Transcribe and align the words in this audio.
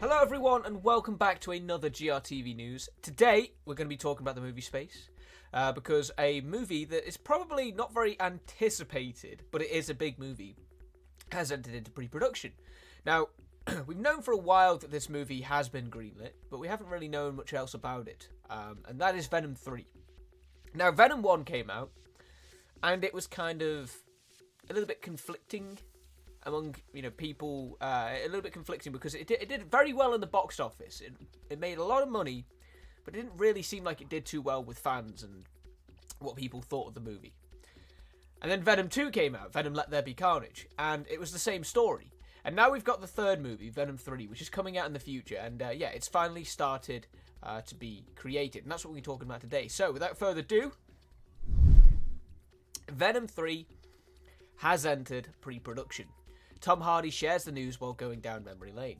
Hello, 0.00 0.18
everyone, 0.20 0.64
and 0.64 0.82
welcome 0.82 1.16
back 1.16 1.38
to 1.40 1.52
another 1.52 1.88
GRTV 1.88 2.56
news. 2.56 2.88
Today, 3.02 3.52
we're 3.64 3.74
going 3.74 3.86
to 3.86 3.88
be 3.88 3.96
talking 3.96 4.24
about 4.24 4.34
the 4.34 4.40
movie 4.40 4.60
Space 4.60 5.10
uh, 5.54 5.70
because 5.70 6.10
a 6.18 6.40
movie 6.40 6.84
that 6.86 7.06
is 7.06 7.16
probably 7.16 7.70
not 7.70 7.94
very 7.94 8.20
anticipated, 8.20 9.44
but 9.52 9.62
it 9.62 9.70
is 9.70 9.90
a 9.90 9.94
big 9.94 10.18
movie, 10.18 10.56
has 11.30 11.52
entered 11.52 11.74
into 11.74 11.90
pre 11.92 12.08
production. 12.08 12.52
Now, 13.06 13.28
we've 13.86 13.96
known 13.96 14.22
for 14.22 14.32
a 14.32 14.38
while 14.38 14.76
that 14.78 14.90
this 14.90 15.08
movie 15.08 15.42
has 15.42 15.68
been 15.68 15.88
greenlit, 15.88 16.32
but 16.50 16.58
we 16.58 16.66
haven't 16.66 16.88
really 16.88 17.08
known 17.08 17.36
much 17.36 17.54
else 17.54 17.74
about 17.74 18.08
it, 18.08 18.28
um, 18.50 18.78
and 18.88 19.00
that 19.00 19.14
is 19.14 19.28
Venom 19.28 19.54
3. 19.54 19.86
Now, 20.74 20.90
Venom 20.90 21.22
1 21.22 21.44
came 21.44 21.70
out, 21.70 21.92
and 22.82 23.04
it 23.04 23.14
was 23.14 23.28
kind 23.28 23.62
of 23.62 23.94
a 24.68 24.72
little 24.72 24.88
bit 24.88 25.00
conflicting 25.00 25.78
among 26.44 26.76
you 26.92 27.02
know 27.02 27.10
people 27.10 27.76
uh, 27.80 28.10
a 28.22 28.26
little 28.26 28.42
bit 28.42 28.52
conflicting 28.52 28.92
because 28.92 29.14
it 29.14 29.26
did, 29.26 29.42
it 29.42 29.48
did 29.48 29.70
very 29.70 29.92
well 29.92 30.14
in 30.14 30.20
the 30.20 30.26
box 30.26 30.60
office. 30.60 31.00
It, 31.00 31.14
it 31.50 31.58
made 31.58 31.78
a 31.78 31.84
lot 31.84 32.02
of 32.02 32.08
money 32.08 32.46
but 33.04 33.14
it 33.16 33.22
didn't 33.22 33.38
really 33.38 33.62
seem 33.62 33.84
like 33.84 34.02
it 34.02 34.10
did 34.10 34.26
too 34.26 34.42
well 34.42 34.62
with 34.62 34.78
fans 34.78 35.22
and 35.22 35.44
what 36.18 36.36
people 36.36 36.60
thought 36.60 36.88
of 36.88 36.94
the 36.94 37.00
movie. 37.00 37.32
And 38.42 38.50
then 38.50 38.62
venom 38.62 38.90
2 38.90 39.10
came 39.10 39.34
out 39.34 39.52
venom 39.52 39.72
let 39.72 39.90
there 39.90 40.02
be 40.02 40.12
carnage 40.12 40.68
and 40.78 41.06
it 41.10 41.18
was 41.18 41.32
the 41.32 41.38
same 41.38 41.64
story. 41.64 42.12
And 42.44 42.54
now 42.54 42.70
we've 42.70 42.84
got 42.84 43.00
the 43.00 43.06
third 43.06 43.40
movie 43.40 43.70
venom 43.70 43.96
3 43.96 44.26
which 44.26 44.42
is 44.42 44.50
coming 44.50 44.76
out 44.76 44.86
in 44.86 44.92
the 44.92 45.00
future 45.00 45.36
and 45.36 45.62
uh, 45.62 45.70
yeah 45.70 45.88
it's 45.88 46.06
finally 46.06 46.44
started 46.44 47.06
uh, 47.42 47.62
to 47.62 47.74
be 47.74 48.04
created 48.14 48.64
and 48.64 48.70
that's 48.70 48.84
what 48.84 48.92
we're 48.92 49.00
talking 49.00 49.26
about 49.26 49.40
today. 49.40 49.68
So 49.68 49.90
without 49.90 50.18
further 50.18 50.40
ado 50.40 50.72
venom 52.90 53.26
3 53.26 53.66
has 54.58 54.84
entered 54.84 55.28
pre-production 55.40 56.06
Tom 56.60 56.80
Hardy 56.80 57.10
shares 57.10 57.44
the 57.44 57.52
news 57.52 57.80
while 57.80 57.92
going 57.92 58.20
down 58.20 58.44
memory 58.44 58.72
lane. 58.72 58.98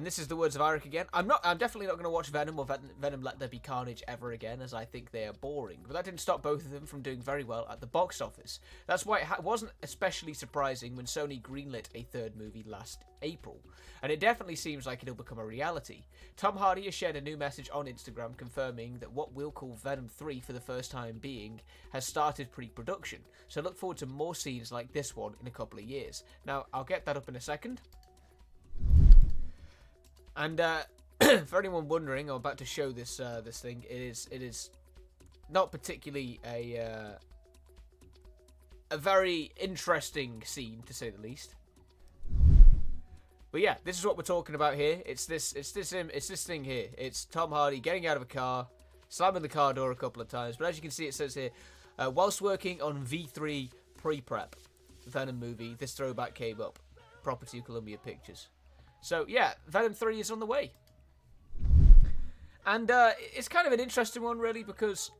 And 0.00 0.06
this 0.06 0.18
is 0.18 0.28
the 0.28 0.36
words 0.36 0.56
of 0.56 0.62
Eric 0.62 0.86
again. 0.86 1.04
I'm 1.12 1.26
not. 1.26 1.42
I'm 1.44 1.58
definitely 1.58 1.88
not 1.88 1.96
going 1.96 2.04
to 2.04 2.10
watch 2.10 2.28
Venom 2.28 2.58
or 2.58 2.64
Ven- 2.64 2.90
Venom 2.98 3.20
Let 3.20 3.38
There 3.38 3.48
Be 3.48 3.58
Carnage 3.58 4.02
ever 4.08 4.32
again, 4.32 4.62
as 4.62 4.72
I 4.72 4.86
think 4.86 5.10
they 5.10 5.26
are 5.26 5.34
boring. 5.34 5.80
But 5.86 5.92
that 5.92 6.06
didn't 6.06 6.20
stop 6.20 6.42
both 6.42 6.64
of 6.64 6.70
them 6.70 6.86
from 6.86 7.02
doing 7.02 7.20
very 7.20 7.44
well 7.44 7.66
at 7.70 7.82
the 7.82 7.86
box 7.86 8.22
office. 8.22 8.60
That's 8.86 9.04
why 9.04 9.18
it 9.18 9.24
ha- 9.24 9.42
wasn't 9.42 9.72
especially 9.82 10.32
surprising 10.32 10.96
when 10.96 11.04
Sony 11.04 11.38
greenlit 11.42 11.88
a 11.94 12.04
third 12.04 12.34
movie 12.34 12.64
last 12.66 13.04
April, 13.20 13.60
and 14.02 14.10
it 14.10 14.20
definitely 14.20 14.56
seems 14.56 14.86
like 14.86 15.02
it'll 15.02 15.14
become 15.14 15.38
a 15.38 15.44
reality. 15.44 16.04
Tom 16.34 16.56
Hardy 16.56 16.86
has 16.86 16.94
shared 16.94 17.16
a 17.16 17.20
new 17.20 17.36
message 17.36 17.68
on 17.70 17.84
Instagram 17.84 18.34
confirming 18.38 18.96
that 19.00 19.12
what 19.12 19.34
we'll 19.34 19.50
call 19.50 19.78
Venom 19.84 20.08
3 20.08 20.40
for 20.40 20.54
the 20.54 20.60
first 20.60 20.90
time 20.90 21.18
being 21.18 21.60
has 21.92 22.06
started 22.06 22.50
pre-production. 22.50 23.20
So 23.48 23.60
look 23.60 23.76
forward 23.76 23.98
to 23.98 24.06
more 24.06 24.34
scenes 24.34 24.72
like 24.72 24.94
this 24.94 25.14
one 25.14 25.34
in 25.42 25.46
a 25.46 25.50
couple 25.50 25.78
of 25.78 25.84
years. 25.84 26.24
Now 26.46 26.64
I'll 26.72 26.84
get 26.84 27.04
that 27.04 27.18
up 27.18 27.28
in 27.28 27.36
a 27.36 27.40
second. 27.40 27.82
And 30.40 30.58
uh, 30.58 30.80
for 31.46 31.58
anyone 31.58 31.86
wondering, 31.86 32.30
I'm 32.30 32.36
about 32.36 32.56
to 32.58 32.64
show 32.64 32.92
this 32.92 33.20
uh, 33.20 33.42
this 33.44 33.60
thing. 33.60 33.84
It 33.88 34.00
is 34.00 34.26
it 34.30 34.40
is 34.40 34.70
not 35.50 35.70
particularly 35.70 36.40
a 36.46 36.80
uh, 36.80 37.18
a 38.90 38.96
very 38.96 39.52
interesting 39.60 40.42
scene 40.46 40.82
to 40.86 40.94
say 40.94 41.10
the 41.10 41.20
least. 41.20 41.56
But 43.52 43.60
yeah, 43.60 43.74
this 43.84 43.98
is 43.98 44.06
what 44.06 44.16
we're 44.16 44.22
talking 44.22 44.54
about 44.54 44.76
here. 44.76 45.02
It's 45.04 45.26
this 45.26 45.52
it's 45.52 45.72
this 45.72 45.92
it's 45.92 46.28
this 46.28 46.44
thing 46.44 46.64
here. 46.64 46.86
It's 46.96 47.26
Tom 47.26 47.50
Hardy 47.50 47.78
getting 47.78 48.06
out 48.06 48.16
of 48.16 48.22
a 48.22 48.32
car, 48.40 48.66
slamming 49.10 49.42
the 49.42 49.48
car 49.48 49.74
door 49.74 49.90
a 49.90 49.96
couple 49.96 50.22
of 50.22 50.28
times. 50.28 50.56
But 50.56 50.68
as 50.68 50.76
you 50.76 50.80
can 50.80 50.90
see, 50.90 51.04
it 51.04 51.12
says 51.12 51.34
here, 51.34 51.50
uh, 51.98 52.10
whilst 52.10 52.40
working 52.40 52.80
on 52.80 53.04
V3 53.04 53.68
pre-prep 53.98 54.56
the 55.04 55.10
Venom 55.10 55.38
movie, 55.38 55.74
this 55.78 55.92
throwback 55.92 56.34
came 56.34 56.62
up. 56.62 56.78
Property 57.22 57.58
of 57.58 57.66
Columbia 57.66 57.98
Pictures. 57.98 58.48
So 59.00 59.24
yeah, 59.28 59.54
Venom 59.68 59.94
3 59.94 60.20
is 60.20 60.30
on 60.30 60.40
the 60.40 60.46
way. 60.46 60.72
And 62.66 62.90
uh, 62.90 63.12
it's 63.34 63.48
kind 63.48 63.66
of 63.66 63.72
an 63.72 63.80
interesting 63.80 64.22
one, 64.22 64.38
really, 64.38 64.62
because 64.62 65.10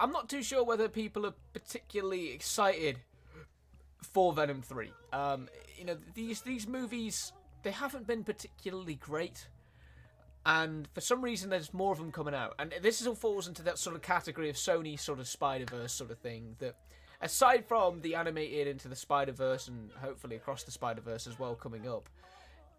I'm 0.00 0.10
not 0.10 0.28
too 0.28 0.42
sure 0.42 0.64
whether 0.64 0.88
people 0.88 1.24
are 1.26 1.34
particularly 1.52 2.32
excited 2.32 2.98
for 4.02 4.32
Venom 4.32 4.62
3. 4.62 4.90
Um, 5.12 5.48
you 5.78 5.84
know, 5.84 5.96
these 6.14 6.40
these 6.42 6.66
movies 6.66 7.32
they 7.62 7.70
haven't 7.70 8.06
been 8.06 8.24
particularly 8.24 8.94
great, 8.94 9.46
and 10.46 10.88
for 10.94 11.00
some 11.00 11.22
reason 11.22 11.50
there's 11.50 11.72
more 11.74 11.92
of 11.92 11.98
them 11.98 12.10
coming 12.12 12.34
out. 12.34 12.54
And 12.58 12.74
this 12.82 13.06
all 13.06 13.14
falls 13.14 13.46
into 13.46 13.62
that 13.62 13.78
sort 13.78 13.94
of 13.94 14.02
category 14.02 14.48
of 14.50 14.56
Sony 14.56 14.98
sort 14.98 15.20
of 15.20 15.28
Spider 15.28 15.66
Verse 15.66 15.92
sort 15.92 16.10
of 16.10 16.18
thing. 16.18 16.56
That 16.58 16.76
aside 17.20 17.66
from 17.66 18.00
the 18.00 18.14
animated 18.14 18.66
into 18.66 18.88
the 18.88 18.96
Spider 18.96 19.32
Verse 19.32 19.68
and 19.68 19.90
hopefully 20.00 20.36
across 20.36 20.62
the 20.64 20.70
Spider 20.70 21.02
Verse 21.02 21.26
as 21.26 21.38
well 21.38 21.54
coming 21.54 21.86
up, 21.86 22.08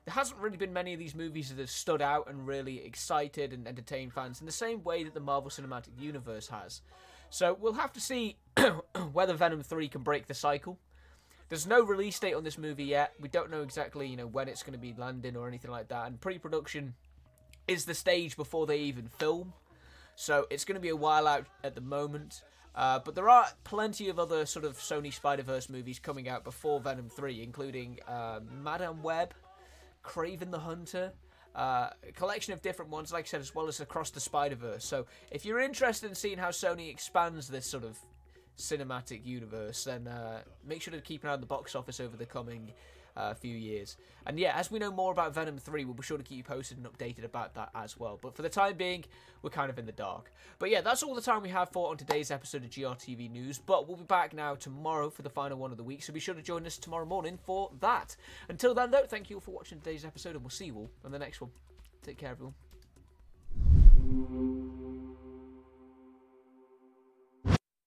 there 0.05 0.13
hasn't 0.13 0.39
really 0.39 0.57
been 0.57 0.73
many 0.73 0.93
of 0.93 0.99
these 0.99 1.13
movies 1.13 1.49
that 1.49 1.59
have 1.59 1.69
stood 1.69 2.01
out 2.01 2.27
and 2.27 2.47
really 2.47 2.83
excited 2.83 3.53
and 3.53 3.67
entertained 3.67 4.13
fans 4.13 4.39
in 4.39 4.45
the 4.45 4.51
same 4.51 4.83
way 4.83 5.03
that 5.03 5.13
the 5.13 5.19
Marvel 5.19 5.51
Cinematic 5.51 5.99
Universe 5.99 6.47
has. 6.47 6.81
So 7.29 7.55
we'll 7.59 7.73
have 7.73 7.93
to 7.93 8.01
see 8.01 8.37
whether 9.13 9.33
Venom 9.33 9.61
3 9.61 9.87
can 9.87 10.01
break 10.01 10.27
the 10.27 10.33
cycle. 10.33 10.79
There's 11.49 11.67
no 11.67 11.83
release 11.83 12.17
date 12.19 12.33
on 12.33 12.43
this 12.43 12.57
movie 12.57 12.85
yet. 12.85 13.13
We 13.19 13.29
don't 13.29 13.51
know 13.51 13.61
exactly, 13.61 14.07
you 14.07 14.17
know, 14.17 14.25
when 14.25 14.47
it's 14.47 14.63
going 14.63 14.73
to 14.73 14.79
be 14.79 14.95
landing 14.97 15.35
or 15.35 15.47
anything 15.47 15.69
like 15.71 15.89
that. 15.89 16.07
And 16.07 16.19
pre-production 16.19 16.95
is 17.67 17.85
the 17.85 17.93
stage 17.93 18.35
before 18.35 18.65
they 18.65 18.79
even 18.79 19.07
film. 19.07 19.53
So 20.15 20.47
it's 20.49 20.65
going 20.65 20.75
to 20.75 20.81
be 20.81 20.89
a 20.89 20.95
while 20.95 21.27
out 21.27 21.45
at 21.63 21.75
the 21.75 21.81
moment. 21.81 22.41
Uh, 22.73 22.99
but 22.99 23.15
there 23.15 23.29
are 23.29 23.47
plenty 23.63 24.09
of 24.09 24.17
other 24.17 24.45
sort 24.45 24.65
of 24.65 24.77
Sony 24.77 25.13
Spider-Verse 25.13 25.69
movies 25.69 25.99
coming 25.99 26.29
out 26.29 26.43
before 26.43 26.79
Venom 26.79 27.09
3, 27.09 27.43
including 27.43 27.99
uh, 28.07 28.39
Madame 28.61 29.03
Web, 29.03 29.33
Kraven 30.03 30.51
the 30.51 30.59
Hunter, 30.59 31.13
uh, 31.55 31.89
a 32.07 32.11
collection 32.13 32.53
of 32.53 32.61
different 32.61 32.91
ones, 32.91 33.11
like 33.11 33.25
I 33.25 33.27
said, 33.27 33.41
as 33.41 33.53
well 33.53 33.67
as 33.67 33.79
across 33.79 34.09
the 34.09 34.19
Spider 34.19 34.55
Verse. 34.55 34.85
So, 34.85 35.05
if 35.31 35.45
you're 35.45 35.59
interested 35.59 36.09
in 36.09 36.15
seeing 36.15 36.37
how 36.37 36.49
Sony 36.49 36.89
expands 36.89 37.47
this 37.47 37.65
sort 37.65 37.83
of 37.83 37.97
cinematic 38.57 39.25
universe, 39.25 39.83
then 39.83 40.07
uh, 40.07 40.41
make 40.65 40.81
sure 40.81 40.93
to 40.93 41.01
keep 41.01 41.23
an 41.23 41.29
eye 41.29 41.33
on 41.33 41.41
the 41.41 41.47
box 41.47 41.75
office 41.75 41.99
over 41.99 42.15
the 42.15 42.25
coming 42.25 42.71
uh, 43.15 43.33
few 43.33 43.55
years. 43.55 43.97
And 44.25 44.39
yeah, 44.39 44.57
as 44.57 44.71
we 44.71 44.79
know 44.79 44.91
more 44.91 45.11
about 45.11 45.33
Venom 45.33 45.57
3, 45.57 45.85
we'll 45.85 45.93
be 45.93 46.03
sure 46.03 46.17
to 46.17 46.23
keep 46.23 46.37
you 46.37 46.43
posted 46.43 46.77
and 46.77 46.87
updated 46.87 47.23
about 47.23 47.55
that 47.55 47.69
as 47.75 47.99
well. 47.99 48.19
But 48.21 48.35
for 48.35 48.41
the 48.41 48.49
time 48.49 48.77
being, 48.77 49.05
we're 49.41 49.49
kind 49.49 49.69
of 49.69 49.79
in 49.79 49.85
the 49.85 49.91
dark. 49.91 50.31
But 50.59 50.69
yeah, 50.69 50.81
that's 50.81 51.03
all 51.03 51.15
the 51.15 51.21
time 51.21 51.41
we 51.41 51.49
have 51.49 51.69
for 51.69 51.89
on 51.89 51.97
today's 51.97 52.31
episode 52.31 52.63
of 52.63 52.69
GRTV 52.69 53.31
News. 53.31 53.59
But 53.59 53.87
we'll 53.87 53.97
be 53.97 54.03
back 54.03 54.33
now 54.33 54.55
tomorrow 54.55 55.09
for 55.09 55.21
the 55.21 55.29
final 55.29 55.57
one 55.57 55.71
of 55.71 55.77
the 55.77 55.83
week, 55.83 56.03
so 56.03 56.13
be 56.13 56.19
sure 56.19 56.35
to 56.35 56.41
join 56.41 56.65
us 56.65 56.77
tomorrow 56.77 57.05
morning 57.05 57.39
for 57.43 57.71
that. 57.79 58.15
Until 58.49 58.73
then, 58.73 58.91
though, 58.91 59.05
thank 59.07 59.29
you 59.29 59.37
all 59.37 59.41
for 59.41 59.51
watching 59.51 59.79
today's 59.79 60.05
episode, 60.05 60.35
and 60.35 60.41
we'll 60.41 60.49
see 60.49 60.65
you 60.65 60.75
all 60.75 60.89
on 61.05 61.11
the 61.11 61.19
next 61.19 61.41
one. 61.41 61.51
Take 62.03 62.17
care, 62.17 62.31
everyone. 62.31 62.53